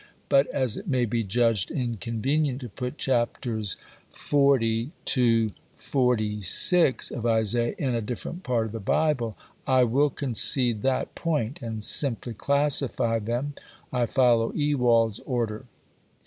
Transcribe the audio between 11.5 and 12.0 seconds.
and